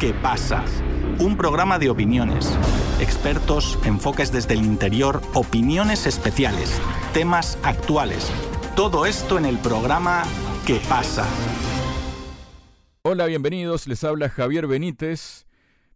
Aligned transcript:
¿Qué 0.00 0.14
pasa? 0.14 0.64
Un 1.18 1.36
programa 1.36 1.78
de 1.78 1.90
opiniones, 1.90 2.58
expertos, 3.02 3.78
enfoques 3.84 4.32
desde 4.32 4.54
el 4.54 4.64
interior, 4.64 5.20
opiniones 5.34 6.06
especiales, 6.06 6.80
temas 7.12 7.58
actuales. 7.62 8.32
Todo 8.74 9.04
esto 9.04 9.36
en 9.36 9.44
el 9.44 9.58
programa 9.58 10.22
¿Qué 10.66 10.80
pasa? 10.88 11.26
Hola, 13.02 13.26
bienvenidos. 13.26 13.86
Les 13.88 14.02
habla 14.02 14.30
Javier 14.30 14.66
Benítez. 14.66 15.46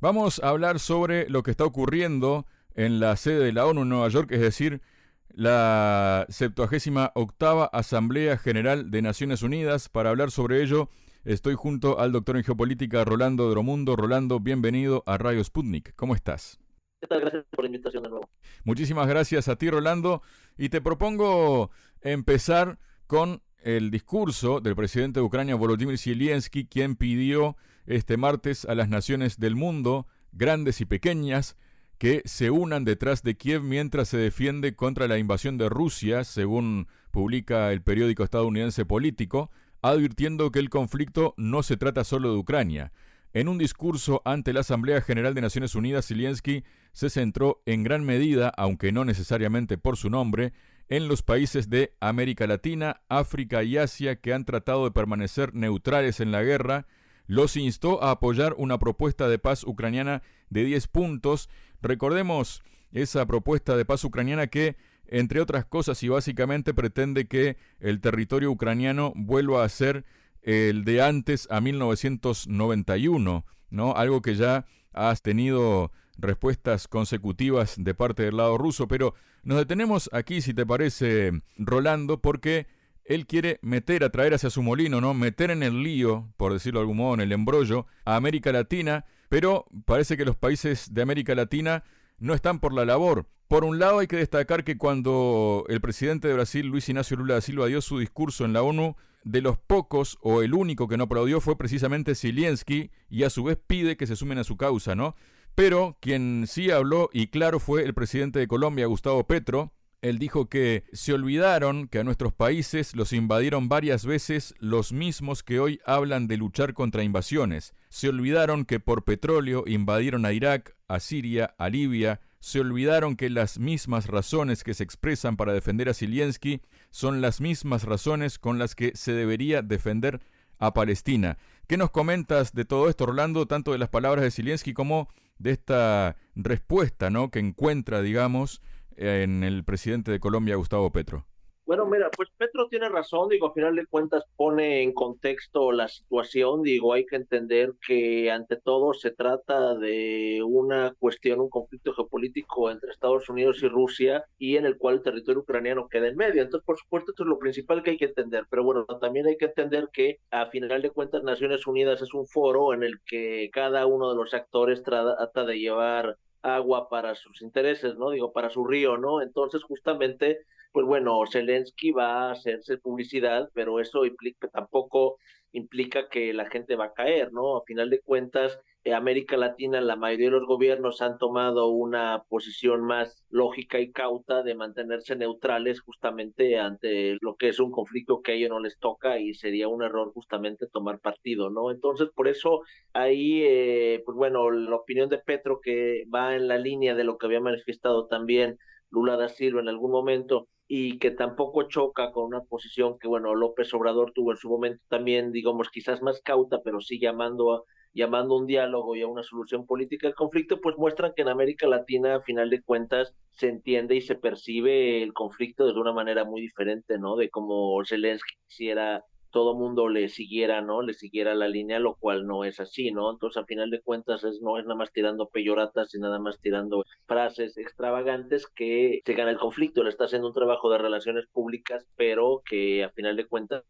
Vamos 0.00 0.38
a 0.44 0.50
hablar 0.50 0.80
sobre 0.80 1.26
lo 1.30 1.42
que 1.42 1.52
está 1.52 1.64
ocurriendo 1.64 2.44
en 2.74 3.00
la 3.00 3.16
sede 3.16 3.42
de 3.42 3.52
la 3.52 3.64
ONU 3.64 3.82
en 3.82 3.88
Nueva 3.88 4.08
York, 4.08 4.30
es 4.32 4.40
decir, 4.40 4.82
la 5.30 6.26
78 6.28 7.12
octava 7.14 7.70
Asamblea 7.72 8.36
General 8.36 8.90
de 8.90 9.00
Naciones 9.00 9.42
Unidas. 9.42 9.88
Para 9.88 10.10
hablar 10.10 10.30
sobre 10.30 10.62
ello, 10.62 10.90
estoy 11.24 11.54
junto 11.54 11.98
al 11.98 12.12
doctor 12.12 12.36
en 12.36 12.44
geopolítica 12.44 13.04
Rolando 13.04 13.48
Dromundo. 13.50 13.96
Rolando, 13.96 14.40
bienvenido 14.40 15.02
a 15.06 15.18
Radio 15.18 15.42
Sputnik. 15.42 15.94
¿Cómo 15.96 16.14
estás? 16.14 16.58
¿Qué 17.00 17.08
tal? 17.08 17.20
Gracias 17.20 17.44
por 17.50 17.64
la 17.64 17.66
invitación 17.66 18.02
de 18.02 18.10
nuevo. 18.10 18.28
Muchísimas 18.64 19.08
gracias 19.08 19.48
a 19.48 19.56
ti, 19.56 19.70
Rolando. 19.70 20.22
Y 20.56 20.68
te 20.68 20.80
propongo 20.80 21.70
empezar 22.00 22.78
con 23.06 23.42
el 23.58 23.90
discurso 23.90 24.60
del 24.60 24.76
presidente 24.76 25.20
de 25.20 25.24
Ucrania, 25.24 25.54
Volodymyr 25.54 25.98
Zelensky, 25.98 26.66
quien 26.66 26.96
pidió 26.96 27.56
este 27.86 28.16
martes 28.16 28.64
a 28.66 28.74
las 28.74 28.88
naciones 28.88 29.38
del 29.38 29.56
mundo, 29.56 30.06
grandes 30.32 30.80
y 30.80 30.84
pequeñas, 30.84 31.56
que 31.98 32.22
se 32.24 32.50
unan 32.50 32.84
detrás 32.84 33.22
de 33.22 33.36
Kiev 33.36 33.62
mientras 33.62 34.08
se 34.08 34.18
defiende 34.18 34.74
contra 34.74 35.08
la 35.08 35.18
invasión 35.18 35.56
de 35.58 35.68
Rusia, 35.68 36.24
según 36.24 36.88
publica 37.10 37.72
el 37.72 37.82
periódico 37.82 38.24
estadounidense 38.24 38.84
Político, 38.84 39.50
advirtiendo 39.90 40.50
que 40.50 40.58
el 40.58 40.70
conflicto 40.70 41.34
no 41.36 41.62
se 41.62 41.76
trata 41.76 42.04
solo 42.04 42.32
de 42.32 42.38
Ucrania. 42.38 42.92
En 43.32 43.48
un 43.48 43.58
discurso 43.58 44.22
ante 44.24 44.52
la 44.52 44.60
Asamblea 44.60 45.00
General 45.00 45.34
de 45.34 45.40
Naciones 45.40 45.74
Unidas, 45.74 46.06
Zelensky 46.06 46.64
se 46.92 47.10
centró 47.10 47.62
en 47.66 47.82
gran 47.82 48.04
medida, 48.04 48.52
aunque 48.56 48.92
no 48.92 49.04
necesariamente 49.04 49.76
por 49.78 49.96
su 49.96 50.10
nombre, 50.10 50.52
en 50.88 51.08
los 51.08 51.22
países 51.22 51.70
de 51.70 51.94
América 52.00 52.46
Latina, 52.46 53.00
África 53.08 53.62
y 53.62 53.78
Asia 53.78 54.16
que 54.16 54.32
han 54.32 54.44
tratado 54.44 54.84
de 54.84 54.90
permanecer 54.90 55.54
neutrales 55.54 56.20
en 56.20 56.30
la 56.30 56.42
guerra, 56.42 56.86
los 57.26 57.56
instó 57.56 58.02
a 58.04 58.10
apoyar 58.10 58.54
una 58.58 58.78
propuesta 58.78 59.28
de 59.28 59.38
paz 59.38 59.64
ucraniana 59.64 60.22
de 60.50 60.64
10 60.64 60.88
puntos 60.88 61.48
Recordemos 61.84 62.62
esa 62.92 63.26
propuesta 63.26 63.76
de 63.76 63.84
paz 63.84 64.04
ucraniana 64.04 64.46
que, 64.46 64.76
entre 65.18 65.40
otras 65.40 65.64
cosas 65.64 66.02
y 66.02 66.08
básicamente, 66.08 66.74
pretende 66.74 67.26
que 67.26 67.56
el 67.78 68.00
territorio 68.00 68.50
ucraniano 68.50 69.12
vuelva 69.14 69.64
a 69.64 69.68
ser 69.68 70.04
el 70.42 70.84
de 70.84 71.02
antes 71.02 71.46
a 71.50 71.60
1991, 71.60 73.46
¿no? 73.70 73.94
Algo 73.94 74.22
que 74.22 74.34
ya 74.34 74.66
has 74.92 75.22
tenido 75.22 75.92
respuestas 76.18 76.88
consecutivas 76.88 77.74
de 77.78 77.94
parte 77.94 78.24
del 78.24 78.36
lado 78.36 78.58
ruso, 78.58 78.88
pero 78.88 79.14
nos 79.44 79.58
detenemos 79.58 80.10
aquí, 80.12 80.40
si 80.40 80.52
te 80.52 80.66
parece, 80.66 81.30
Rolando, 81.58 82.20
porque 82.20 82.66
él 83.04 83.26
quiere 83.26 83.60
meter, 83.62 84.02
atraer 84.02 84.34
hacia 84.34 84.50
su 84.50 84.62
molino, 84.62 85.00
¿no? 85.00 85.14
Meter 85.14 85.52
en 85.52 85.62
el 85.62 85.82
lío, 85.82 86.32
por 86.36 86.52
decirlo 86.52 86.80
de 86.80 86.84
algún 86.84 86.96
modo, 86.96 87.14
en 87.14 87.20
el 87.20 87.32
embrollo, 87.32 87.86
a 88.04 88.16
América 88.16 88.50
Latina, 88.50 89.04
pero 89.28 89.66
parece 89.84 90.16
que 90.16 90.24
los 90.24 90.36
países 90.36 90.92
de 90.92 91.02
América 91.02 91.34
Latina 91.34 91.84
no 92.24 92.32
están 92.32 92.58
por 92.58 92.72
la 92.72 92.86
labor. 92.86 93.26
Por 93.48 93.64
un 93.64 93.78
lado 93.78 93.98
hay 93.98 94.06
que 94.06 94.16
destacar 94.16 94.64
que 94.64 94.78
cuando 94.78 95.66
el 95.68 95.82
presidente 95.82 96.26
de 96.26 96.34
Brasil, 96.34 96.66
Luis 96.66 96.88
Ignacio 96.88 97.18
Lula 97.18 97.34
da 97.34 97.40
Silva, 97.42 97.66
dio 97.66 97.82
su 97.82 97.98
discurso 97.98 98.46
en 98.46 98.54
la 98.54 98.62
ONU, 98.62 98.96
de 99.24 99.42
los 99.42 99.58
pocos 99.58 100.18
o 100.22 100.42
el 100.42 100.54
único 100.54 100.88
que 100.88 100.96
no 100.96 101.04
aplaudió 101.04 101.40
fue 101.40 101.56
precisamente 101.56 102.14
Zelensky 102.14 102.90
y 103.08 103.24
a 103.24 103.30
su 103.30 103.44
vez 103.44 103.58
pide 103.66 103.96
que 103.96 104.06
se 104.06 104.16
sumen 104.16 104.38
a 104.38 104.44
su 104.44 104.56
causa, 104.56 104.94
¿no? 104.94 105.16
Pero 105.54 105.98
quien 106.00 106.46
sí 106.46 106.70
habló 106.70 107.10
y 107.12 107.28
claro 107.28 107.58
fue 107.58 107.84
el 107.84 107.94
presidente 107.94 108.38
de 108.38 108.48
Colombia, 108.48 108.86
Gustavo 108.86 109.26
Petro, 109.26 109.72
él 110.04 110.18
dijo 110.18 110.50
que 110.50 110.84
se 110.92 111.14
olvidaron 111.14 111.88
que 111.88 111.98
a 111.98 112.04
nuestros 112.04 112.34
países 112.34 112.94
los 112.94 113.14
invadieron 113.14 113.70
varias 113.70 114.04
veces 114.04 114.54
los 114.58 114.92
mismos 114.92 115.42
que 115.42 115.60
hoy 115.60 115.80
hablan 115.86 116.26
de 116.26 116.36
luchar 116.36 116.74
contra 116.74 117.02
invasiones. 117.02 117.72
Se 117.88 118.10
olvidaron 118.10 118.66
que 118.66 118.80
por 118.80 119.04
petróleo 119.04 119.64
invadieron 119.66 120.26
a 120.26 120.34
Irak, 120.34 120.76
a 120.88 121.00
Siria, 121.00 121.54
a 121.56 121.70
Libia. 121.70 122.20
Se 122.38 122.60
olvidaron 122.60 123.16
que 123.16 123.30
las 123.30 123.58
mismas 123.58 124.06
razones 124.06 124.62
que 124.62 124.74
se 124.74 124.84
expresan 124.84 125.38
para 125.38 125.54
defender 125.54 125.88
a 125.88 125.94
Zelensky 125.94 126.60
son 126.90 127.22
las 127.22 127.40
mismas 127.40 127.84
razones 127.84 128.38
con 128.38 128.58
las 128.58 128.74
que 128.74 128.92
se 128.94 129.14
debería 129.14 129.62
defender 129.62 130.20
a 130.58 130.74
Palestina. 130.74 131.38
¿Qué 131.66 131.78
nos 131.78 131.90
comentas 131.90 132.52
de 132.52 132.66
todo 132.66 132.90
esto, 132.90 133.06
Rolando, 133.06 133.46
tanto 133.46 133.72
de 133.72 133.78
las 133.78 133.88
palabras 133.88 134.22
de 134.22 134.30
Zelensky 134.30 134.74
como 134.74 135.08
de 135.38 135.52
esta 135.52 136.16
respuesta 136.34 137.08
¿no? 137.08 137.30
que 137.30 137.38
encuentra, 137.38 138.02
digamos, 138.02 138.60
en 138.96 139.44
el 139.44 139.64
presidente 139.64 140.10
de 140.10 140.20
Colombia, 140.20 140.56
Gustavo 140.56 140.90
Petro? 140.90 141.26
Bueno, 141.66 141.86
mira, 141.86 142.10
pues 142.14 142.28
Petro 142.36 142.68
tiene 142.68 142.90
razón, 142.90 143.30
digo, 143.30 143.46
a 143.46 143.54
final 143.54 143.74
de 143.74 143.86
cuentas 143.86 144.22
pone 144.36 144.82
en 144.82 144.92
contexto 144.92 145.72
la 145.72 145.88
situación, 145.88 146.62
digo, 146.62 146.92
hay 146.92 147.06
que 147.06 147.16
entender 147.16 147.72
que 147.86 148.30
ante 148.30 148.56
todo 148.56 148.92
se 148.92 149.12
trata 149.12 149.74
de 149.74 150.42
una 150.44 150.92
cuestión, 150.98 151.40
un 151.40 151.48
conflicto 151.48 151.94
geopolítico 151.94 152.70
entre 152.70 152.90
Estados 152.90 153.30
Unidos 153.30 153.62
y 153.62 153.68
Rusia 153.68 154.26
y 154.36 154.56
en 154.58 154.66
el 154.66 154.76
cual 154.76 154.96
el 154.96 155.02
territorio 155.02 155.40
ucraniano 155.40 155.88
queda 155.88 156.08
en 156.08 156.16
medio. 156.16 156.42
Entonces, 156.42 156.66
por 156.66 156.78
supuesto, 156.78 157.12
esto 157.12 157.22
es 157.22 157.30
lo 157.30 157.38
principal 157.38 157.82
que 157.82 157.92
hay 157.92 157.96
que 157.96 158.04
entender, 158.06 158.44
pero 158.50 158.62
bueno, 158.62 158.84
también 159.00 159.26
hay 159.26 159.38
que 159.38 159.46
entender 159.46 159.88
que 159.90 160.18
a 160.30 160.50
final 160.50 160.82
de 160.82 160.90
cuentas 160.90 161.22
Naciones 161.22 161.66
Unidas 161.66 162.02
es 162.02 162.12
un 162.12 162.26
foro 162.26 162.74
en 162.74 162.82
el 162.82 163.00
que 163.06 163.48
cada 163.50 163.86
uno 163.86 164.10
de 164.10 164.16
los 164.16 164.34
actores 164.34 164.82
trata 164.82 165.46
de 165.46 165.58
llevar 165.58 166.18
agua 166.44 166.88
para 166.88 167.14
sus 167.14 167.42
intereses, 167.42 167.96
¿no? 167.96 168.10
Digo, 168.10 168.32
para 168.32 168.50
su 168.50 168.64
río, 168.64 168.98
¿no? 168.98 169.22
Entonces, 169.22 169.62
justamente, 169.64 170.38
pues 170.72 170.86
bueno, 170.86 171.20
Zelensky 171.30 171.90
va 171.92 172.28
a 172.28 172.32
hacerse 172.32 172.78
publicidad, 172.78 173.50
pero 173.54 173.80
eso 173.80 174.04
implica 174.04 174.48
tampoco 174.48 175.18
implica 175.54 176.08
que 176.08 176.32
la 176.32 176.50
gente 176.50 176.76
va 176.76 176.86
a 176.86 176.92
caer, 176.92 177.32
¿no? 177.32 177.56
A 177.56 177.64
final 177.64 177.88
de 177.88 178.00
cuentas, 178.00 178.60
eh, 178.82 178.92
América 178.92 179.36
Latina, 179.36 179.80
la 179.80 179.96
mayoría 179.96 180.26
de 180.26 180.32
los 180.32 180.46
gobiernos 180.46 181.00
han 181.00 181.16
tomado 181.16 181.68
una 181.68 182.24
posición 182.28 182.82
más 182.84 183.24
lógica 183.30 183.78
y 183.80 183.92
cauta 183.92 184.42
de 184.42 184.56
mantenerse 184.56 185.16
neutrales 185.16 185.80
justamente 185.80 186.58
ante 186.58 187.16
lo 187.20 187.36
que 187.36 187.48
es 187.48 187.60
un 187.60 187.70
conflicto 187.70 188.20
que 188.20 188.32
a 188.32 188.34
ellos 188.34 188.50
no 188.50 188.58
les 188.60 188.78
toca 188.78 189.18
y 189.20 189.32
sería 189.34 189.68
un 189.68 189.82
error 189.84 190.12
justamente 190.12 190.66
tomar 190.66 190.98
partido, 191.00 191.50
¿no? 191.50 191.70
Entonces, 191.70 192.08
por 192.14 192.28
eso 192.28 192.62
ahí, 192.92 193.42
eh, 193.44 194.02
pues 194.04 194.16
bueno, 194.16 194.50
la 194.50 194.76
opinión 194.76 195.08
de 195.08 195.18
Petro 195.18 195.60
que 195.62 196.04
va 196.12 196.34
en 196.34 196.48
la 196.48 196.58
línea 196.58 196.94
de 196.94 197.04
lo 197.04 197.16
que 197.16 197.26
había 197.26 197.40
manifestado 197.40 198.06
también 198.06 198.58
Lula 198.90 199.16
da 199.16 199.28
Silva 199.28 199.60
en 199.60 199.68
algún 199.68 199.90
momento 199.92 200.48
y 200.66 200.98
que 200.98 201.10
tampoco 201.10 201.64
choca 201.64 202.10
con 202.12 202.24
una 202.24 202.42
posición 202.42 202.98
que, 202.98 203.08
bueno, 203.08 203.34
López 203.34 203.72
Obrador 203.74 204.12
tuvo 204.12 204.32
en 204.32 204.38
su 204.38 204.48
momento 204.48 204.82
también, 204.88 205.32
digamos, 205.32 205.68
quizás 205.70 206.02
más 206.02 206.20
cauta, 206.22 206.62
pero 206.62 206.80
sí 206.80 206.98
llamando 206.98 207.52
a, 207.52 207.62
llamando 207.92 208.36
un 208.36 208.46
diálogo 208.46 208.96
y 208.96 209.02
a 209.02 209.06
una 209.06 209.22
solución 209.22 209.66
política 209.66 210.08
del 210.08 210.16
conflicto, 210.16 210.60
pues 210.60 210.76
muestran 210.76 211.12
que 211.14 211.22
en 211.22 211.28
América 211.28 211.66
Latina, 211.68 212.16
a 212.16 212.22
final 212.22 212.50
de 212.50 212.62
cuentas, 212.62 213.14
se 213.30 213.48
entiende 213.48 213.94
y 213.96 214.00
se 214.00 214.16
percibe 214.16 215.02
el 215.02 215.12
conflicto 215.12 215.66
de 215.66 215.78
una 215.78 215.92
manera 215.92 216.24
muy 216.24 216.40
diferente, 216.40 216.98
¿no? 216.98 217.16
De 217.16 217.30
cómo 217.30 217.82
Zelensky 217.84 218.34
quisiera 218.46 219.04
todo 219.34 219.56
mundo 219.56 219.88
le 219.88 220.08
siguiera, 220.08 220.60
¿no? 220.60 220.80
Le 220.80 220.94
siguiera 220.94 221.34
la 221.34 221.48
línea, 221.48 221.80
lo 221.80 221.96
cual 221.96 222.24
no 222.24 222.44
es 222.44 222.60
así, 222.60 222.92
¿no? 222.92 223.10
Entonces, 223.10 223.42
a 223.42 223.44
final 223.44 223.68
de 223.68 223.80
cuentas, 223.80 224.22
es, 224.22 224.40
no 224.40 224.60
es 224.60 224.64
nada 224.64 224.76
más 224.76 224.92
tirando 224.92 225.28
peyoratas 225.28 225.92
y 225.92 225.98
nada 225.98 226.20
más 226.20 226.38
tirando 226.38 226.84
frases 227.06 227.58
extravagantes 227.58 228.46
que 228.46 229.02
se 229.04 229.14
gana 229.14 229.32
el 229.32 229.38
conflicto. 229.38 229.82
Le 229.82 229.90
está 229.90 230.04
haciendo 230.04 230.28
un 230.28 230.34
trabajo 230.34 230.70
de 230.70 230.78
relaciones 230.78 231.26
públicas, 231.26 231.84
pero 231.96 232.42
que 232.48 232.84
a 232.84 232.90
final 232.90 233.16
de 233.16 233.26
cuentas 233.26 233.64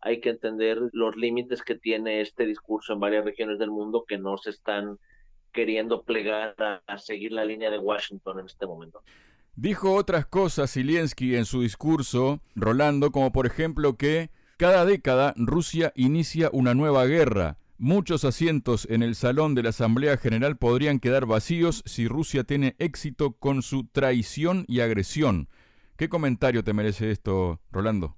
hay 0.00 0.20
que 0.20 0.30
entender 0.30 0.80
los 0.92 1.14
límites 1.14 1.62
que 1.62 1.76
tiene 1.76 2.20
este 2.20 2.44
discurso 2.44 2.92
en 2.92 2.98
varias 2.98 3.24
regiones 3.24 3.60
del 3.60 3.70
mundo 3.70 4.04
que 4.08 4.18
no 4.18 4.36
se 4.36 4.50
están 4.50 4.98
queriendo 5.52 6.02
plegar 6.02 6.56
a, 6.88 6.98
seguir 6.98 7.30
la 7.30 7.44
línea 7.44 7.70
de 7.70 7.78
Washington 7.78 8.40
en 8.40 8.46
este 8.46 8.66
momento. 8.66 9.00
Dijo 9.54 9.94
otras 9.94 10.26
cosas 10.26 10.74
Zelensky 10.74 11.36
en 11.36 11.44
su 11.44 11.60
discurso, 11.60 12.40
Rolando, 12.56 13.12
como 13.12 13.30
por 13.30 13.46
ejemplo 13.46 13.96
que 13.96 14.30
cada 14.56 14.84
década 14.84 15.34
Rusia 15.36 15.92
inicia 15.96 16.50
una 16.52 16.74
nueva 16.74 17.04
guerra. 17.06 17.58
Muchos 17.76 18.24
asientos 18.24 18.86
en 18.88 19.02
el 19.02 19.16
salón 19.16 19.54
de 19.54 19.64
la 19.64 19.70
Asamblea 19.70 20.16
General 20.16 20.56
podrían 20.56 21.00
quedar 21.00 21.26
vacíos 21.26 21.82
si 21.86 22.06
Rusia 22.06 22.44
tiene 22.44 22.76
éxito 22.78 23.32
con 23.32 23.62
su 23.62 23.86
traición 23.86 24.64
y 24.68 24.80
agresión. 24.80 25.48
¿Qué 25.96 26.08
comentario 26.08 26.62
te 26.62 26.72
merece 26.72 27.10
esto, 27.10 27.60
Rolando? 27.72 28.16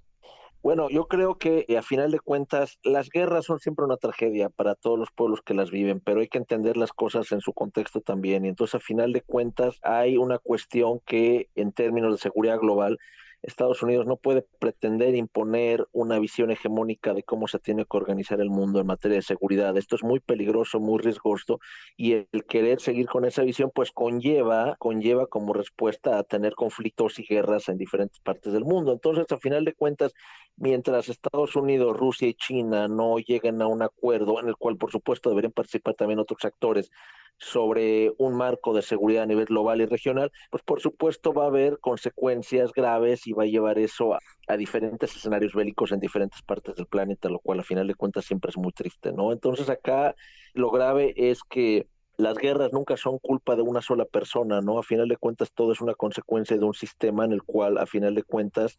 Bueno, 0.62 0.88
yo 0.90 1.06
creo 1.06 1.38
que 1.38 1.64
eh, 1.68 1.78
a 1.78 1.82
final 1.82 2.10
de 2.10 2.18
cuentas 2.18 2.78
las 2.82 3.08
guerras 3.08 3.44
son 3.44 3.60
siempre 3.60 3.84
una 3.84 3.96
tragedia 3.96 4.48
para 4.50 4.74
todos 4.74 4.98
los 4.98 5.12
pueblos 5.12 5.40
que 5.40 5.54
las 5.54 5.70
viven, 5.70 6.00
pero 6.00 6.20
hay 6.20 6.28
que 6.28 6.38
entender 6.38 6.76
las 6.76 6.92
cosas 6.92 7.30
en 7.32 7.40
su 7.40 7.52
contexto 7.52 8.00
también. 8.00 8.44
Y 8.44 8.48
entonces 8.48 8.74
a 8.74 8.80
final 8.80 9.12
de 9.12 9.22
cuentas 9.22 9.78
hay 9.82 10.16
una 10.16 10.38
cuestión 10.38 11.00
que 11.06 11.48
en 11.54 11.72
términos 11.72 12.12
de 12.12 12.18
seguridad 12.18 12.58
global 12.58 12.98
Estados 13.42 13.82
Unidos 13.82 14.06
no 14.06 14.16
puede 14.16 14.44
pretender 14.58 15.14
imponer 15.14 15.86
una 15.92 16.18
visión 16.18 16.50
hegemónica 16.50 17.14
de 17.14 17.22
cómo 17.22 17.46
se 17.48 17.58
tiene 17.58 17.84
que 17.84 17.96
organizar 17.96 18.40
el 18.40 18.50
mundo 18.50 18.80
en 18.80 18.86
materia 18.86 19.16
de 19.16 19.22
seguridad. 19.22 19.76
Esto 19.76 19.96
es 19.96 20.02
muy 20.02 20.20
peligroso, 20.20 20.80
muy 20.80 20.98
riesgoso 20.98 21.60
y 21.96 22.12
el 22.12 22.44
querer 22.48 22.80
seguir 22.80 23.06
con 23.06 23.24
esa 23.24 23.42
visión 23.42 23.70
pues 23.74 23.92
conlleva, 23.92 24.76
conlleva 24.78 25.26
como 25.26 25.52
respuesta 25.52 26.18
a 26.18 26.24
tener 26.24 26.54
conflictos 26.54 27.18
y 27.18 27.24
guerras 27.24 27.68
en 27.68 27.78
diferentes 27.78 28.20
partes 28.20 28.52
del 28.52 28.64
mundo. 28.64 28.92
Entonces, 28.92 29.30
a 29.30 29.38
final 29.38 29.64
de 29.64 29.74
cuentas, 29.74 30.12
mientras 30.56 31.08
Estados 31.08 31.54
Unidos, 31.56 31.96
Rusia 31.96 32.28
y 32.28 32.34
China 32.34 32.88
no 32.88 33.18
lleguen 33.18 33.62
a 33.62 33.66
un 33.66 33.82
acuerdo 33.82 34.40
en 34.40 34.48
el 34.48 34.56
cual 34.56 34.76
por 34.76 34.90
supuesto 34.90 35.30
deberían 35.30 35.52
participar 35.52 35.94
también 35.94 36.18
otros 36.18 36.44
actores 36.44 36.90
sobre 37.38 38.12
un 38.18 38.36
marco 38.36 38.74
de 38.74 38.82
seguridad 38.82 39.24
a 39.24 39.26
nivel 39.26 39.46
global 39.46 39.80
y 39.80 39.86
regional, 39.86 40.32
pues 40.50 40.62
por 40.62 40.80
supuesto 40.80 41.32
va 41.32 41.44
a 41.44 41.48
haber 41.48 41.78
consecuencias 41.80 42.72
graves 42.72 43.26
y 43.26 43.32
va 43.32 43.44
a 43.44 43.46
llevar 43.46 43.78
eso 43.78 44.14
a, 44.14 44.56
diferentes 44.56 45.14
escenarios 45.14 45.54
bélicos 45.54 45.92
en 45.92 46.00
diferentes 46.00 46.40
partes 46.42 46.76
del 46.76 46.86
planeta, 46.86 47.28
lo 47.28 47.40
cual 47.40 47.60
a 47.60 47.64
final 47.64 47.86
de 47.86 47.94
cuentas 47.94 48.24
siempre 48.24 48.50
es 48.50 48.56
muy 48.56 48.72
triste, 48.72 49.12
¿no? 49.12 49.32
Entonces 49.32 49.68
acá 49.68 50.14
lo 50.54 50.70
grave 50.70 51.12
es 51.16 51.42
que 51.42 51.86
las 52.16 52.38
guerras 52.38 52.72
nunca 52.72 52.96
son 52.96 53.18
culpa 53.18 53.56
de 53.56 53.62
una 53.62 53.82
sola 53.82 54.06
persona, 54.06 54.60
¿no? 54.62 54.78
A 54.78 54.82
final 54.82 55.08
de 55.08 55.18
cuentas 55.18 55.52
todo 55.52 55.72
es 55.72 55.80
una 55.80 55.94
consecuencia 55.94 56.56
de 56.56 56.64
un 56.64 56.74
sistema 56.74 57.24
en 57.24 57.32
el 57.32 57.42
cual 57.42 57.76
a 57.76 57.86
final 57.86 58.14
de 58.14 58.22
cuentas 58.22 58.78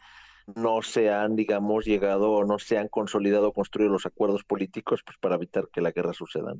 no 0.55 0.81
se 0.81 1.11
han, 1.11 1.35
digamos, 1.35 1.85
llegado 1.85 2.31
o 2.31 2.45
no 2.45 2.57
se 2.57 2.77
han 2.77 2.87
consolidado, 2.87 3.51
construido 3.51 3.91
los 3.91 4.05
acuerdos 4.05 4.43
políticos 4.43 5.01
pues, 5.05 5.17
para 5.19 5.35
evitar 5.35 5.67
que 5.71 5.81
la 5.81 5.91
guerra 5.91 6.13
suceda. 6.13 6.55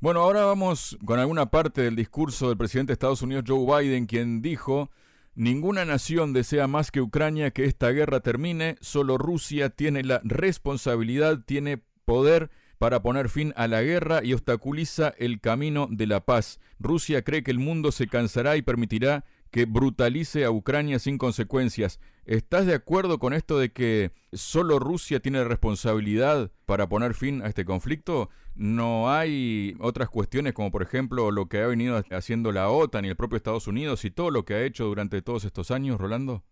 Bueno, 0.00 0.20
ahora 0.20 0.44
vamos 0.44 0.96
con 1.04 1.18
alguna 1.18 1.46
parte 1.50 1.82
del 1.82 1.96
discurso 1.96 2.46
del 2.46 2.56
presidente 2.56 2.90
de 2.90 2.92
Estados 2.92 3.22
Unidos, 3.22 3.42
Joe 3.48 3.82
Biden, 3.82 4.06
quien 4.06 4.40
dijo, 4.40 4.92
ninguna 5.34 5.84
nación 5.84 6.32
desea 6.32 6.68
más 6.68 6.92
que 6.92 7.00
Ucrania 7.00 7.50
que 7.50 7.64
esta 7.64 7.90
guerra 7.90 8.20
termine, 8.20 8.76
solo 8.80 9.18
Rusia 9.18 9.70
tiene 9.70 10.04
la 10.04 10.20
responsabilidad, 10.22 11.40
tiene 11.44 11.82
poder 12.04 12.48
para 12.78 13.02
poner 13.02 13.28
fin 13.28 13.52
a 13.56 13.66
la 13.66 13.82
guerra 13.82 14.22
y 14.22 14.34
obstaculiza 14.34 15.12
el 15.18 15.40
camino 15.40 15.88
de 15.90 16.06
la 16.06 16.24
paz. 16.24 16.60
Rusia 16.78 17.22
cree 17.22 17.42
que 17.42 17.50
el 17.50 17.58
mundo 17.58 17.90
se 17.90 18.06
cansará 18.06 18.56
y 18.56 18.62
permitirá 18.62 19.24
que 19.50 19.64
brutalice 19.64 20.44
a 20.44 20.50
Ucrania 20.50 20.98
sin 20.98 21.18
consecuencias. 21.18 22.00
¿Estás 22.24 22.66
de 22.66 22.74
acuerdo 22.74 23.18
con 23.18 23.32
esto 23.32 23.58
de 23.58 23.72
que 23.72 24.12
solo 24.32 24.78
Rusia 24.78 25.20
tiene 25.20 25.44
responsabilidad 25.44 26.50
para 26.66 26.88
poner 26.88 27.14
fin 27.14 27.42
a 27.42 27.46
este 27.46 27.64
conflicto? 27.64 28.28
¿No 28.54 29.10
hay 29.10 29.76
otras 29.80 30.10
cuestiones 30.10 30.52
como 30.52 30.70
por 30.70 30.82
ejemplo 30.82 31.30
lo 31.30 31.48
que 31.48 31.62
ha 31.62 31.66
venido 31.66 32.02
haciendo 32.10 32.52
la 32.52 32.68
OTAN 32.68 33.04
y 33.04 33.08
el 33.08 33.16
propio 33.16 33.36
Estados 33.36 33.66
Unidos 33.66 34.04
y 34.04 34.10
todo 34.10 34.30
lo 34.30 34.44
que 34.44 34.54
ha 34.54 34.62
hecho 34.64 34.84
durante 34.84 35.22
todos 35.22 35.44
estos 35.44 35.70
años, 35.70 36.00
Rolando? 36.00 36.42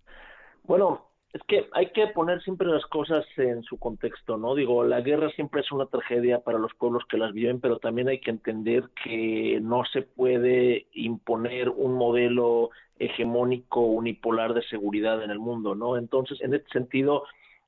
Bueno, 0.65 1.11
es 1.32 1.43
que 1.43 1.69
hay 1.73 1.90
que 1.90 2.06
poner 2.08 2.40
siempre 2.43 2.67
las 2.67 2.87
cosas 2.87 3.26
en 3.37 3.62
su 3.62 3.78
contexto, 3.78 4.37
¿no? 4.37 4.55
Digo, 4.55 4.84
la 4.84 5.00
guerra 5.00 5.28
siempre 5.31 5.61
es 5.61 5.70
una 5.70 5.87
tragedia 5.87 6.40
para 6.40 6.58
los 6.58 6.75
pueblos 6.75 7.05
que 7.08 7.19
las 7.19 7.32
viven, 7.32 7.61
pero 7.61 7.78
también 7.78 8.08
hay 8.08 8.20
que 8.20 8.31
entender 8.31 8.84
que 9.05 9.58
no 9.61 9.84
se 9.84 10.02
puede 10.02 10.87
imponer 10.93 11.69
un 11.69 11.94
modelo 11.94 12.70
hegemónico 12.99 13.81
unipolar 13.81 14.55
de 14.55 14.62
seguridad 14.62 15.23
en 15.23 15.31
el 15.31 15.38
mundo, 15.38 15.75
¿no? 15.75 15.99
Entonces, 15.99 16.40
en 16.40 16.55
este 16.55 16.70
sentido, 16.70 17.25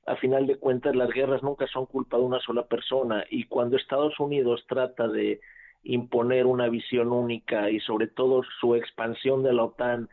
a 0.07 0.15
final 0.15 0.47
de 0.47 0.57
cuentas, 0.57 0.95
las 0.95 1.09
guerras 1.09 1.43
nunca 1.43 1.67
son 1.67 1.85
culpa 1.85 2.17
de 2.17 2.23
una 2.23 2.39
sola 2.39 2.65
persona 2.65 3.23
y 3.29 3.43
cuando 3.45 3.77
Estados 3.77 4.19
Unidos 4.19 4.65
trata 4.67 5.07
de 5.07 5.39
imponer 5.83 6.45
una 6.45 6.67
visión 6.67 7.11
única 7.11 7.69
y 7.69 7.79
sobre 7.81 8.07
todo 8.07 8.41
su 8.59 8.75
expansión 8.75 9.43
de 9.43 9.53
la 9.53 9.65
OTAN 9.65 10.09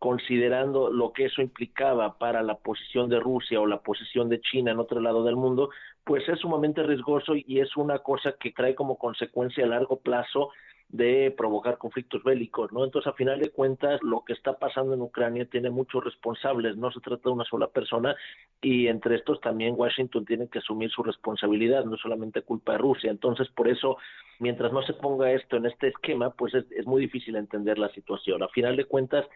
considerando 0.00 0.90
lo 0.90 1.12
que 1.12 1.26
eso 1.26 1.42
implicaba 1.42 2.16
para 2.18 2.42
la 2.42 2.56
posición 2.56 3.10
de 3.10 3.20
Rusia 3.20 3.60
o 3.60 3.66
la 3.66 3.82
posición 3.82 4.30
de 4.30 4.40
China 4.40 4.72
en 4.72 4.80
otro 4.80 4.98
lado 4.98 5.22
del 5.24 5.36
mundo, 5.36 5.68
pues 6.04 6.26
es 6.26 6.40
sumamente 6.40 6.82
riesgoso 6.82 7.34
y 7.36 7.60
es 7.60 7.76
una 7.76 7.98
cosa 7.98 8.34
que 8.40 8.50
trae 8.50 8.74
como 8.74 8.96
consecuencia 8.96 9.62
a 9.64 9.68
largo 9.68 10.00
plazo 10.00 10.50
de 10.88 11.32
provocar 11.36 11.76
conflictos 11.76 12.24
bélicos, 12.24 12.72
¿no? 12.72 12.82
Entonces, 12.82 13.12
a 13.12 13.14
final 13.14 13.38
de 13.40 13.50
cuentas, 13.50 14.02
lo 14.02 14.24
que 14.24 14.32
está 14.32 14.58
pasando 14.58 14.94
en 14.94 15.02
Ucrania 15.02 15.44
tiene 15.44 15.68
muchos 15.68 16.02
responsables, 16.02 16.78
no 16.78 16.90
se 16.90 17.00
trata 17.00 17.28
de 17.28 17.34
una 17.34 17.44
sola 17.44 17.68
persona 17.68 18.16
y 18.62 18.88
entre 18.88 19.16
estos 19.16 19.38
también 19.42 19.74
Washington 19.76 20.24
tiene 20.24 20.48
que 20.48 20.60
asumir 20.60 20.90
su 20.90 21.02
responsabilidad, 21.02 21.84
no 21.84 21.98
solamente 21.98 22.40
culpa 22.40 22.72
de 22.72 22.78
Rusia. 22.78 23.10
Entonces, 23.10 23.48
por 23.48 23.68
eso, 23.68 23.98
mientras 24.38 24.72
no 24.72 24.82
se 24.82 24.94
ponga 24.94 25.30
esto 25.30 25.56
en 25.56 25.66
este 25.66 25.88
esquema, 25.88 26.30
pues 26.30 26.54
es, 26.54 26.64
es 26.72 26.86
muy 26.86 27.02
difícil 27.02 27.36
entender 27.36 27.78
la 27.78 27.90
situación. 27.90 28.42
A 28.42 28.48
final 28.48 28.76
de 28.76 28.86
cuentas, 28.86 29.26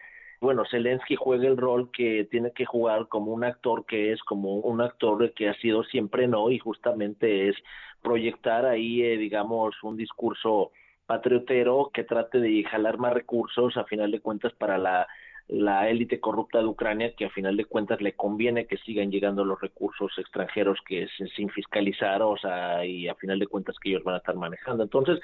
bueno, 0.41 0.63
Zelensky 0.69 1.15
juega 1.15 1.47
el 1.47 1.57
rol 1.57 1.91
que 1.91 2.27
tiene 2.29 2.51
que 2.51 2.65
jugar 2.65 3.07
como 3.07 3.33
un 3.33 3.43
actor 3.43 3.85
que 3.85 4.11
es 4.11 4.21
como 4.23 4.55
un 4.55 4.81
actor 4.81 5.33
que 5.33 5.49
ha 5.49 5.53
sido 5.55 5.83
siempre 5.83 6.27
no 6.27 6.49
y 6.51 6.59
justamente 6.59 7.49
es 7.49 7.55
proyectar 8.01 8.65
ahí, 8.65 9.01
eh, 9.01 9.17
digamos, 9.17 9.75
un 9.83 9.97
discurso 9.97 10.71
patriotero 11.05 11.91
que 11.93 12.03
trate 12.03 12.39
de 12.39 12.63
jalar 12.63 12.97
más 12.97 13.13
recursos 13.13 13.77
a 13.77 13.85
final 13.85 14.11
de 14.11 14.21
cuentas 14.21 14.53
para 14.53 14.77
la 14.77 15.07
la 15.47 15.89
élite 15.89 16.19
corrupta 16.19 16.59
de 16.59 16.65
Ucrania 16.65 17.13
que 17.15 17.25
a 17.25 17.29
final 17.29 17.55
de 17.55 17.65
cuentas 17.65 18.01
le 18.01 18.13
conviene 18.13 18.65
que 18.65 18.77
sigan 18.77 19.11
llegando 19.11 19.45
los 19.45 19.61
recursos 19.61 20.11
extranjeros 20.17 20.79
que 20.87 21.03
es 21.03 21.11
sin 21.35 21.49
fiscalizar 21.49 22.21
o 22.23 22.35
sea 22.37 22.83
y 22.83 23.07
a 23.07 23.15
final 23.15 23.37
de 23.37 23.47
cuentas 23.47 23.75
que 23.79 23.89
ellos 23.89 24.03
van 24.03 24.15
a 24.15 24.19
estar 24.19 24.35
manejando. 24.35 24.83
Entonces 24.83 25.19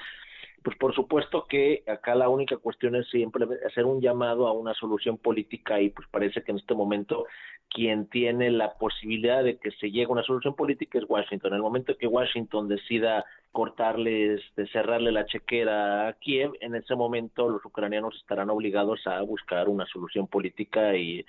pues 0.62 0.76
por 0.76 0.94
supuesto 0.94 1.46
que 1.48 1.82
acá 1.86 2.14
la 2.14 2.28
única 2.28 2.56
cuestión 2.56 2.94
es 2.96 3.08
siempre 3.10 3.46
hacer 3.66 3.84
un 3.84 4.00
llamado 4.00 4.46
a 4.46 4.52
una 4.52 4.74
solución 4.74 5.18
política 5.18 5.80
y 5.80 5.90
pues 5.90 6.06
parece 6.08 6.42
que 6.42 6.52
en 6.52 6.58
este 6.58 6.74
momento 6.74 7.26
quien 7.68 8.06
tiene 8.06 8.50
la 8.50 8.74
posibilidad 8.74 9.42
de 9.42 9.58
que 9.58 9.70
se 9.72 9.90
llegue 9.90 10.04
a 10.04 10.12
una 10.12 10.22
solución 10.22 10.54
política 10.54 10.98
es 10.98 11.04
Washington. 11.08 11.52
En 11.52 11.56
el 11.56 11.62
momento 11.62 11.96
que 11.96 12.06
Washington 12.06 12.68
decida 12.68 13.24
cortarles, 13.50 14.42
de 14.56 14.66
cerrarle 14.68 15.10
la 15.10 15.26
chequera 15.26 16.08
a 16.08 16.12
Kiev, 16.14 16.52
en 16.60 16.74
ese 16.74 16.94
momento 16.94 17.48
los 17.48 17.64
ucranianos 17.64 18.14
estarán 18.16 18.50
obligados 18.50 19.06
a 19.06 19.20
buscar 19.22 19.68
una 19.68 19.86
solución 19.86 20.26
política 20.26 20.96
y, 20.96 21.24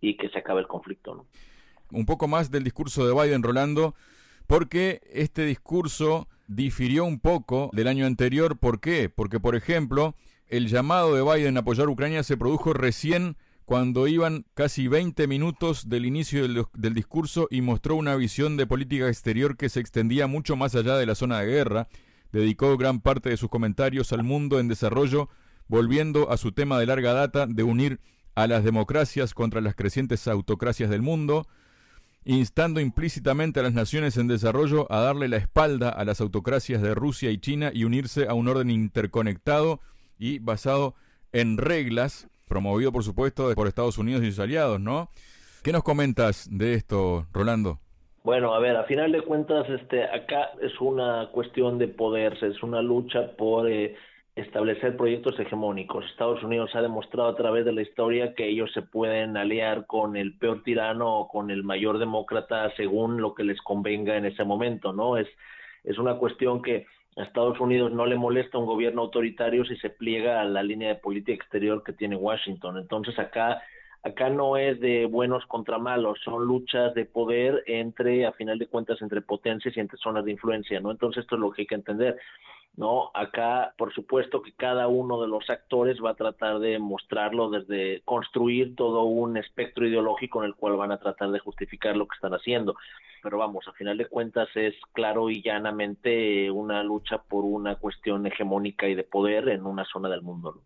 y 0.00 0.16
que 0.16 0.28
se 0.28 0.38
acabe 0.38 0.60
el 0.60 0.68
conflicto. 0.68 1.14
¿no? 1.14 1.26
Un 1.90 2.06
poco 2.06 2.28
más 2.28 2.50
del 2.50 2.64
discurso 2.64 3.06
de 3.06 3.14
Biden, 3.14 3.42
Rolando, 3.42 3.94
porque 4.48 5.02
este 5.12 5.44
discurso 5.44 6.26
difirió 6.48 7.04
un 7.04 7.20
poco 7.20 7.70
del 7.74 7.86
año 7.86 8.06
anterior. 8.06 8.58
¿Por 8.58 8.80
qué? 8.80 9.08
Porque, 9.08 9.38
por 9.38 9.54
ejemplo, 9.54 10.16
el 10.48 10.66
llamado 10.68 11.14
de 11.14 11.22
Biden 11.22 11.58
a 11.58 11.60
apoyar 11.60 11.88
Ucrania 11.88 12.24
se 12.24 12.38
produjo 12.38 12.72
recién 12.72 13.36
cuando 13.66 14.08
iban 14.08 14.46
casi 14.54 14.88
20 14.88 15.26
minutos 15.26 15.90
del 15.90 16.06
inicio 16.06 16.48
del, 16.48 16.94
discurso 16.94 17.46
y 17.50 17.60
mostró 17.60 17.96
una 17.96 18.16
visión 18.16 18.56
de 18.56 18.66
política 18.66 19.08
exterior 19.08 19.58
que 19.58 19.68
se 19.68 19.80
extendía 19.80 20.26
mucho 20.26 20.56
más 20.56 20.74
allá 20.74 20.96
de 20.96 21.04
la 21.04 21.14
zona 21.14 21.40
de 21.40 21.48
guerra. 21.48 21.88
Dedicó 22.32 22.74
gran 22.78 23.00
parte 23.00 23.28
de 23.28 23.36
sus 23.36 23.50
comentarios 23.50 24.14
al 24.14 24.24
mundo 24.24 24.58
en 24.58 24.68
desarrollo, 24.68 25.28
volviendo 25.66 26.30
a 26.30 26.38
su 26.38 26.52
tema 26.52 26.80
de 26.80 26.86
larga 26.86 27.12
data 27.12 27.46
de 27.46 27.62
unir 27.62 28.00
a 28.34 28.46
las 28.46 28.64
democracias 28.64 29.34
contra 29.34 29.60
las 29.60 29.74
crecientes 29.74 30.26
autocracias 30.26 30.88
del 30.88 31.02
mundo, 31.02 31.46
instando 32.36 32.78
implícitamente 32.80 33.58
a 33.58 33.62
las 33.62 33.72
naciones 33.72 34.18
en 34.18 34.28
desarrollo 34.28 34.86
a 34.92 35.00
darle 35.00 35.28
la 35.28 35.38
espalda 35.38 35.88
a 35.88 36.04
las 36.04 36.20
autocracias 36.20 36.82
de 36.82 36.94
Rusia 36.94 37.30
y 37.30 37.38
China 37.38 37.70
y 37.72 37.84
unirse 37.84 38.26
a 38.28 38.34
un 38.34 38.48
orden 38.48 38.70
interconectado 38.70 39.80
y 40.18 40.38
basado 40.38 40.94
en 41.32 41.56
reglas, 41.56 42.28
promovido 42.46 42.92
por 42.92 43.02
supuesto 43.02 43.50
por 43.54 43.66
Estados 43.66 43.96
Unidos 43.96 44.22
y 44.22 44.30
sus 44.30 44.40
aliados, 44.40 44.78
¿no? 44.78 45.08
¿Qué 45.62 45.72
nos 45.72 45.82
comentas 45.82 46.48
de 46.50 46.74
esto, 46.74 47.26
Rolando? 47.32 47.78
Bueno, 48.24 48.54
a 48.54 48.58
ver, 48.58 48.76
a 48.76 48.84
final 48.84 49.10
de 49.10 49.22
cuentas, 49.22 49.66
este, 49.70 50.04
acá 50.04 50.50
es 50.60 50.78
una 50.80 51.30
cuestión 51.32 51.78
de 51.78 51.88
poder, 51.88 52.36
es 52.42 52.62
una 52.62 52.82
lucha 52.82 53.32
por 53.38 53.70
eh, 53.70 53.96
establecer 54.40 54.96
proyectos 54.96 55.38
hegemónicos. 55.38 56.04
Estados 56.06 56.42
Unidos 56.42 56.70
ha 56.74 56.82
demostrado 56.82 57.28
a 57.28 57.36
través 57.36 57.64
de 57.64 57.72
la 57.72 57.82
historia 57.82 58.34
que 58.34 58.48
ellos 58.48 58.70
se 58.72 58.82
pueden 58.82 59.36
aliar 59.36 59.86
con 59.86 60.16
el 60.16 60.36
peor 60.38 60.62
tirano 60.62 61.18
o 61.18 61.28
con 61.28 61.50
el 61.50 61.64
mayor 61.64 61.98
demócrata 61.98 62.70
según 62.76 63.20
lo 63.20 63.34
que 63.34 63.44
les 63.44 63.60
convenga 63.62 64.16
en 64.16 64.26
ese 64.26 64.44
momento, 64.44 64.92
¿no? 64.92 65.16
Es, 65.16 65.28
es 65.84 65.98
una 65.98 66.14
cuestión 66.14 66.62
que 66.62 66.86
a 67.16 67.22
Estados 67.22 67.58
Unidos 67.58 67.92
no 67.92 68.06
le 68.06 68.16
molesta 68.16 68.58
un 68.58 68.66
gobierno 68.66 69.02
autoritario 69.02 69.64
si 69.64 69.76
se 69.76 69.90
pliega 69.90 70.40
a 70.40 70.44
la 70.44 70.62
línea 70.62 70.90
de 70.90 70.94
política 70.96 71.32
exterior 71.32 71.82
que 71.82 71.92
tiene 71.92 72.14
Washington. 72.14 72.78
Entonces 72.78 73.18
acá 73.18 73.60
acá 74.02 74.30
no 74.30 74.56
es 74.56 74.80
de 74.80 75.06
buenos 75.06 75.44
contra 75.46 75.78
malos, 75.78 76.18
son 76.24 76.44
luchas 76.44 76.94
de 76.94 77.04
poder 77.04 77.62
entre, 77.66 78.26
a 78.26 78.32
final 78.32 78.58
de 78.58 78.66
cuentas, 78.66 79.00
entre 79.02 79.20
potencias 79.20 79.76
y 79.76 79.80
entre 79.80 79.98
zonas 79.98 80.24
de 80.24 80.32
influencia, 80.32 80.80
¿no? 80.80 80.90
Entonces 80.90 81.22
esto 81.22 81.34
es 81.34 81.40
lo 81.40 81.50
que 81.50 81.62
hay 81.62 81.66
que 81.66 81.74
entender. 81.74 82.16
¿No? 82.78 83.10
Acá, 83.12 83.74
por 83.76 83.92
supuesto 83.92 84.40
que 84.40 84.52
cada 84.52 84.86
uno 84.86 85.20
de 85.20 85.26
los 85.26 85.50
actores 85.50 85.98
va 86.02 86.10
a 86.10 86.14
tratar 86.14 86.60
de 86.60 86.78
mostrarlo 86.78 87.50
desde 87.50 88.02
construir 88.04 88.76
todo 88.76 89.02
un 89.02 89.36
espectro 89.36 89.84
ideológico 89.84 90.38
en 90.38 90.46
el 90.46 90.54
cual 90.54 90.76
van 90.76 90.92
a 90.92 90.98
tratar 90.98 91.32
de 91.32 91.40
justificar 91.40 91.96
lo 91.96 92.06
que 92.06 92.14
están 92.14 92.34
haciendo. 92.34 92.76
Pero 93.20 93.36
vamos, 93.36 93.66
a 93.66 93.72
final 93.72 93.98
de 93.98 94.06
cuentas 94.06 94.48
es 94.54 94.76
claro 94.92 95.28
y 95.28 95.42
llanamente 95.42 96.52
una 96.52 96.84
lucha 96.84 97.18
por 97.18 97.44
una 97.44 97.74
cuestión 97.74 98.24
hegemónica 98.28 98.86
y 98.88 98.94
de 98.94 99.02
poder 99.02 99.48
en 99.48 99.66
una 99.66 99.84
zona 99.84 100.08
del 100.08 100.22
mundo. 100.22 100.62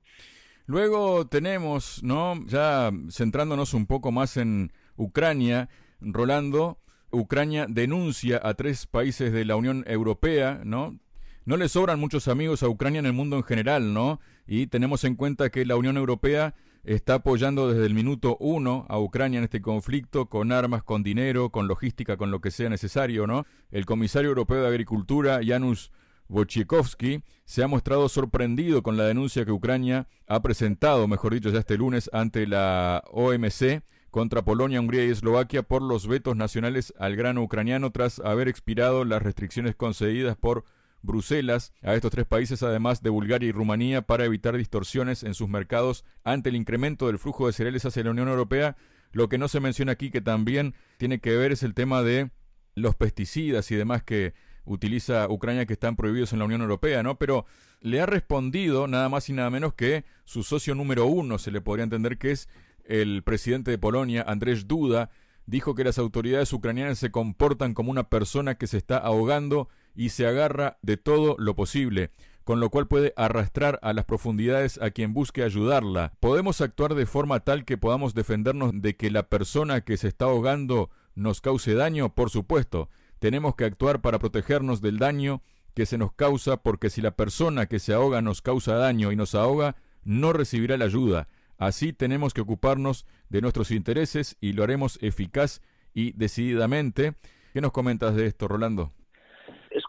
Luego 0.67 1.27
tenemos, 1.27 2.03
¿no? 2.05 2.35
Ya 2.45 2.91
centrándonos 3.11 3.73
un 3.73 3.87
poco 3.87 4.13
más 4.13 4.37
en 4.37 4.71
Ucrania. 4.97 5.71
Rolando, 6.03 6.77
Ucrania 7.11 7.65
denuncia 7.71 8.39
a 8.43 8.53
tres 8.53 8.87
países 8.87 9.33
de 9.33 9.47
la 9.47 9.57
Unión 9.57 9.83
Europea, 9.87 10.61
¿no? 10.63 10.99
No 11.45 11.57
le 11.57 11.69
sobran 11.69 11.99
muchos 11.99 12.29
amigos 12.29 12.63
a 12.63 12.69
Ucrania 12.69 13.01
en 13.01 13.07
el 13.07 13.13
mundo 13.13 13.37
en 13.37 13.43
general, 13.43 13.93
¿no? 13.93 14.21
Y 14.47 14.69
tenemos 14.69 15.03
en 15.03 15.17
cuenta 15.17 15.51
que 15.51 15.67
la 15.67 15.75
Unión 15.75 15.97
Europea 15.97 16.55
está 16.85 17.15
apoyando 17.15 17.69
desde 17.69 17.87
el 17.87 17.95
minuto 17.95 18.37
uno 18.39 18.87
a 18.89 18.99
Ucrania 19.01 19.39
en 19.39 19.45
este 19.45 19.61
conflicto 19.61 20.27
con 20.27 20.53
armas, 20.53 20.85
con 20.85 21.03
dinero, 21.03 21.51
con 21.51 21.67
logística, 21.67 22.17
con 22.17 22.31
lo 22.31 22.41
que 22.41 22.53
sea 22.53 22.69
necesario, 22.69 23.27
¿no? 23.27 23.45
El 23.73 23.87
comisario 23.87 24.29
europeo 24.29 24.63
de 24.63 24.69
Agricultura, 24.69 25.41
Janusz 25.45 25.91
Wojciechowski, 26.29 27.23
se 27.45 27.63
ha 27.65 27.67
mostrado 27.67 28.09
sorprendido 28.09 28.83
con 28.85 28.97
la 28.97 29.05
denuncia 29.05 29.45
que 29.45 29.53
Ucrania 29.53 30.07
ha 30.29 30.43
presentado, 30.43 31.09
mejor 31.09 31.35
dicho, 31.35 31.51
ya 31.51 31.59
este 31.59 31.77
lunes 31.77 32.09
ante 32.13 32.47
la 32.47 33.03
OMC 33.11 33.83
contra 34.11 34.45
Polonia, 34.45 34.81
Hungría 34.81 35.07
y 35.07 35.11
Eslovaquia 35.11 35.63
por 35.63 35.83
los 35.83 36.07
vetos 36.07 36.37
nacionales 36.37 36.95
al 36.99 37.17
grano 37.17 37.43
ucraniano 37.43 37.91
tras 37.91 38.21
haber 38.21 38.47
expirado 38.47 39.05
las 39.05 39.23
restricciones 39.23 39.75
concedidas 39.75 40.37
por 40.37 40.65
Bruselas 41.03 41.73
a 41.83 41.95
estos 41.95 42.11
tres 42.11 42.27
países, 42.27 42.63
además 42.63 43.03
de 43.03 43.11
Bulgaria 43.11 43.49
y 43.49 43.53
Rumanía, 43.53 44.03
para 44.03 44.25
evitar 44.25 44.57
distorsiones 44.57 45.23
en 45.23 45.35
sus 45.35 45.49
mercados 45.49 46.05
ante 46.25 46.49
el 46.49 46.57
incremento 46.57 47.07
del 47.07 47.19
flujo 47.19 47.47
de 47.47 47.53
cereales 47.53 47.85
hacia 47.85 48.05
la 48.05 48.11
Unión 48.11 48.29
Europea. 48.29 48.77
Lo 49.13 49.29
que 49.29 49.39
no 49.39 49.49
se 49.49 49.61
menciona 49.61 49.93
aquí, 49.93 50.11
que 50.11 50.21
también 50.21 50.75
tiene 50.97 51.21
que 51.21 51.37
ver, 51.37 51.53
es 51.53 51.63
el 51.63 51.75
tema 51.75 52.03
de 52.03 52.31
los 52.75 52.97
pesticidas 52.97 53.71
y 53.71 53.77
demás 53.77 54.03
que 54.03 54.35
utiliza 54.65 55.29
Ucrania 55.29 55.67
que 55.67 55.73
están 55.73 55.97
prohibidos 55.97 56.33
en 56.33 56.39
la 56.39 56.45
Unión 56.45 56.63
Europea, 56.63 57.03
¿no? 57.03 57.19
Pero 57.19 57.47
le 57.81 58.01
ha 58.01 58.07
respondido 58.07 58.87
nada 58.87 59.09
más 59.09 59.29
y 59.29 59.33
nada 59.33 59.51
menos 59.51 59.75
que 59.75 60.05
su 60.25 60.43
socio 60.43 60.75
número 60.75 61.07
uno, 61.07 61.39
se 61.39 61.51
le 61.51 61.61
podría 61.61 61.85
entender 61.85 62.17
que 62.17 62.31
es 62.31 62.49
el 62.85 63.23
presidente 63.23 63.71
de 63.71 63.79
Polonia, 63.79 64.25
Andrzej 64.27 64.67
Duda, 64.67 65.11
dijo 65.47 65.75
que 65.75 65.85
las 65.85 65.99
autoridades 65.99 66.53
ucranianas 66.53 66.99
se 66.99 67.11
comportan 67.11 67.75
como 67.75 67.91
una 67.91 68.09
persona 68.09 68.57
que 68.57 68.67
se 68.67 68.79
está 68.79 68.99
ahogando 68.99 69.69
y 69.95 70.11
se 70.11 70.27
agarra 70.27 70.79
de 70.83 70.97
todo 70.97 71.37
lo 71.39 71.55
posible, 71.55 72.11
con 72.45 72.61
lo 72.61 72.71
cual 72.71 72.89
puede 72.89 73.13
arrastrar 73.17 73.79
a 73.83 73.93
las 73.93 74.05
profundidades 74.05 74.81
a 74.83 74.91
quien 74.91 75.15
busque 75.15 75.43
ayudarla. 75.43 76.13
¿Podemos 76.21 76.61
actuar 76.61 76.95
de 76.95 77.07
forma 77.07 77.41
tal 77.41 77.65
que 77.65 77.79
podamos 77.79 78.15
defendernos 78.15 78.73
de 78.75 78.97
que 78.97 79.11
la 79.11 79.29
persona 79.29 79.83
que 79.83 79.97
se 79.97 80.09
está 80.09 80.27
ahogando 80.27 80.91
nos 81.15 81.41
cause 81.41 81.75
daño? 81.75 82.15
Por 82.15 82.31
supuesto, 82.31 82.89
tenemos 83.19 83.55
que 83.55 83.65
actuar 83.65 84.01
para 84.01 84.19
protegernos 84.19 84.81
del 84.81 84.99
daño 84.99 85.43
que 85.75 85.87
se 85.87 85.99
nos 85.99 86.13
causa 86.13 86.59
porque 86.59 86.91
si 86.91 87.01
la 87.01 87.17
persona 87.17 87.67
que 87.67 87.79
se 87.79 87.95
ahoga 87.95 88.21
nos 88.21 88.43
causa 88.43 88.75
daño 88.75 89.13
y 89.13 89.17
nos 89.17 89.35
ahoga, 89.35 89.77
no 90.05 90.33
recibirá 90.33 90.77
la 90.77 90.87
ayuda. 90.87 91.29
Así 91.59 91.93
tenemos 91.93 92.35
que 92.35 92.41
ocuparnos 92.41 93.07
de 93.29 93.41
nuestros 93.41 93.71
intereses 93.71 94.37
y 94.41 94.53
lo 94.53 94.65
haremos 94.65 94.99
eficaz 95.01 95.63
y 95.95 96.13
decididamente. 96.13 97.15
¿Qué 97.53 97.61
nos 97.61 97.73
comentas 97.73 98.17
de 98.17 98.27
esto, 98.27 98.49
Rolando? 98.49 98.93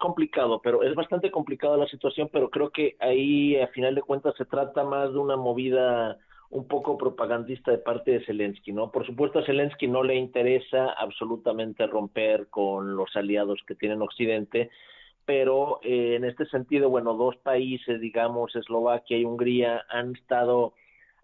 Complicado, 0.04 0.60
pero 0.62 0.84
es 0.84 0.94
bastante 0.96 1.32
complicada 1.32 1.78
la 1.78 1.88
situación, 1.88 2.28
pero 2.30 2.50
creo 2.50 2.72
que 2.72 2.98
ahí 3.00 3.56
a 3.56 3.68
final 3.70 3.96
de 3.96 4.02
cuentas 4.02 4.36
se 4.38 4.44
trata 4.44 4.84
más 4.84 5.14
de 5.14 5.18
una 5.18 5.38
movida 5.38 6.18
un 6.50 6.68
poco 6.68 6.98
propagandista 6.98 7.72
de 7.72 7.78
parte 7.78 8.12
de 8.12 8.26
Zelensky, 8.26 8.74
¿no? 8.74 8.92
Por 8.92 9.06
supuesto 9.06 9.40
a 9.40 9.46
Zelensky 9.46 9.88
no 9.88 10.04
le 10.04 10.16
interesa 10.16 10.92
absolutamente 10.92 11.88
romper 11.88 12.48
con 12.50 12.98
los 12.98 13.16
aliados 13.16 13.64
que 13.66 13.76
tiene 13.76 13.96
Occidente, 14.04 14.72
pero 15.24 15.80
eh, 15.84 16.16
en 16.18 16.26
este 16.26 16.48
sentido, 16.48 16.90
bueno, 16.90 17.14
dos 17.14 17.38
países, 17.38 18.02
digamos, 18.02 18.54
Eslovaquia 18.58 19.18
y 19.18 19.24
Hungría, 19.24 19.86
han 19.88 20.18
estado 20.18 20.74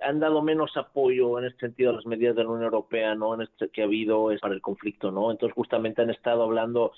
han 0.01 0.21
dado 0.21 0.41
menos 0.41 0.77
apoyo 0.77 1.37
en 1.37 1.47
este 1.47 1.59
sentido 1.59 1.89
a 1.89 1.95
las 1.95 2.05
medidas 2.05 2.33
de 2.37 2.45
la 2.45 2.49
Unión 2.49 2.63
Europea, 2.63 3.13
¿no? 3.13 3.33
En 3.33 3.41
este 3.41 3.67
que 3.67 3.81
ha 3.81 3.85
habido 3.85 4.31
es 4.31 4.39
para 4.39 4.53
el 4.53 4.61
conflicto, 4.61 5.11
¿no? 5.11 5.31
Entonces 5.31 5.53
justamente 5.53 6.01
han 6.01 6.11
estado 6.11 6.43
hablando 6.43 6.93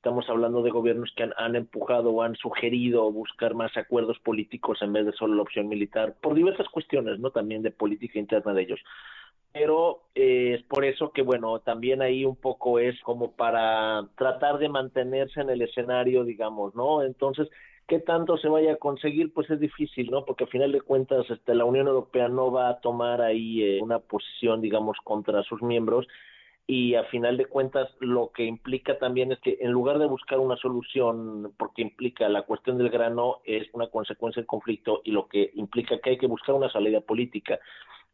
Estamos 0.00 0.30
hablando 0.30 0.62
de 0.62 0.70
gobiernos 0.70 1.12
que 1.14 1.28
han, 1.36 1.56
empujado 1.56 2.08
o 2.08 2.22
han 2.22 2.34
sugerido 2.34 3.12
buscar 3.12 3.52
más 3.52 3.76
acuerdos 3.76 4.18
políticos 4.20 4.78
en 4.80 4.94
vez 4.94 5.04
de 5.04 5.12
solo 5.12 5.34
la 5.34 5.42
opción 5.42 5.68
militar, 5.68 6.14
por 6.22 6.32
diversas 6.32 6.70
cuestiones, 6.70 7.18
¿no? 7.18 7.32
También 7.32 7.60
de 7.60 7.70
política 7.70 8.18
interna 8.18 8.54
de 8.54 8.62
ellos. 8.62 8.80
Pero 9.52 10.04
eh, 10.14 10.54
es 10.54 10.62
por 10.62 10.86
eso 10.86 11.12
que, 11.12 11.20
bueno, 11.20 11.58
también 11.58 12.00
ahí 12.00 12.24
un 12.24 12.36
poco 12.36 12.78
es 12.78 12.98
como 13.02 13.32
para 13.32 14.08
tratar 14.16 14.56
de 14.56 14.70
mantenerse 14.70 15.42
en 15.42 15.50
el 15.50 15.60
escenario, 15.60 16.24
digamos, 16.24 16.74
¿no? 16.74 17.02
Entonces, 17.02 17.50
qué 17.86 17.98
tanto 17.98 18.38
se 18.38 18.48
vaya 18.48 18.72
a 18.72 18.76
conseguir, 18.76 19.34
pues 19.34 19.50
es 19.50 19.60
difícil, 19.60 20.10
¿no? 20.10 20.24
Porque 20.24 20.44
al 20.44 20.50
final 20.50 20.72
de 20.72 20.80
cuentas, 20.80 21.28
este, 21.28 21.54
la 21.54 21.66
Unión 21.66 21.88
Europea 21.88 22.28
no 22.28 22.50
va 22.50 22.70
a 22.70 22.80
tomar 22.80 23.20
ahí 23.20 23.62
eh, 23.62 23.80
una 23.82 23.98
posición, 23.98 24.62
digamos, 24.62 24.96
contra 25.04 25.42
sus 25.42 25.60
miembros 25.60 26.06
y 26.66 26.94
a 26.94 27.04
final 27.04 27.36
de 27.36 27.46
cuentas 27.46 27.90
lo 27.98 28.30
que 28.32 28.44
implica 28.44 28.98
también 28.98 29.32
es 29.32 29.40
que 29.40 29.58
en 29.60 29.72
lugar 29.72 29.98
de 29.98 30.06
buscar 30.06 30.38
una 30.38 30.56
solución, 30.56 31.52
porque 31.58 31.82
implica 31.82 32.28
la 32.28 32.42
cuestión 32.42 32.78
del 32.78 32.90
grano 32.90 33.38
es 33.44 33.66
una 33.72 33.88
consecuencia 33.88 34.40
del 34.40 34.46
conflicto 34.46 35.00
y 35.04 35.10
lo 35.10 35.26
que 35.26 35.50
implica 35.54 35.98
que 35.98 36.10
hay 36.10 36.18
que 36.18 36.28
buscar 36.28 36.54
una 36.54 36.70
salida 36.70 37.00
política. 37.00 37.58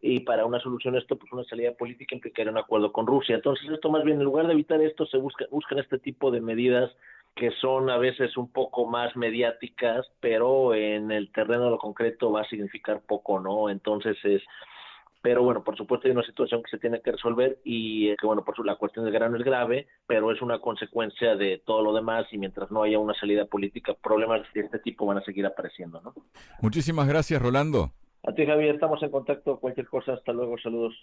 Y 0.00 0.20
para 0.20 0.46
una 0.46 0.60
solución 0.60 0.96
esto 0.96 1.16
pues 1.16 1.32
una 1.32 1.44
salida 1.44 1.72
política 1.72 2.14
implicaría 2.14 2.50
un 2.50 2.58
acuerdo 2.58 2.92
con 2.92 3.06
Rusia. 3.06 3.34
Entonces 3.34 3.68
esto 3.70 3.90
más 3.90 4.04
bien 4.04 4.18
en 4.18 4.24
lugar 4.24 4.46
de 4.46 4.54
evitar 4.54 4.80
esto 4.80 5.06
se 5.06 5.18
busca 5.18 5.44
buscan 5.50 5.78
este 5.78 5.98
tipo 5.98 6.30
de 6.30 6.40
medidas 6.40 6.90
que 7.34 7.50
son 7.60 7.90
a 7.90 7.98
veces 7.98 8.36
un 8.38 8.50
poco 8.50 8.86
más 8.86 9.14
mediáticas 9.16 10.06
pero 10.20 10.74
en 10.74 11.10
el 11.10 11.30
terreno 11.30 11.64
de 11.64 11.70
lo 11.70 11.78
concreto 11.78 12.32
va 12.32 12.40
a 12.40 12.48
significar 12.48 13.02
poco 13.06 13.38
no 13.38 13.68
entonces 13.68 14.16
es 14.24 14.42
pero 15.26 15.42
bueno, 15.42 15.64
por 15.64 15.76
supuesto 15.76 16.06
hay 16.06 16.12
una 16.12 16.22
situación 16.22 16.62
que 16.62 16.70
se 16.70 16.78
tiene 16.78 17.00
que 17.00 17.10
resolver 17.10 17.58
y 17.64 18.10
eh, 18.10 18.16
que 18.16 18.28
bueno, 18.28 18.44
por 18.44 18.54
su, 18.54 18.62
la 18.62 18.76
cuestión 18.76 19.04
del 19.04 19.12
grano 19.12 19.36
es 19.36 19.42
grave, 19.42 19.88
pero 20.06 20.30
es 20.30 20.40
una 20.40 20.60
consecuencia 20.60 21.34
de 21.34 21.60
todo 21.66 21.82
lo 21.82 21.92
demás 21.92 22.26
y 22.30 22.38
mientras 22.38 22.70
no 22.70 22.84
haya 22.84 23.00
una 23.00 23.12
salida 23.12 23.44
política, 23.44 23.94
problemas 24.00 24.42
de 24.54 24.60
este 24.60 24.78
tipo 24.78 25.04
van 25.04 25.18
a 25.18 25.24
seguir 25.24 25.44
apareciendo, 25.44 26.00
¿no? 26.00 26.14
Muchísimas 26.62 27.08
gracias, 27.08 27.42
Rolando. 27.42 27.90
A 28.22 28.34
ti, 28.34 28.46
Javier, 28.46 28.76
estamos 28.76 29.02
en 29.02 29.10
contacto. 29.10 29.58
Cualquier 29.58 29.88
cosa, 29.88 30.12
hasta 30.12 30.32
luego, 30.32 30.58
saludos. 30.58 30.94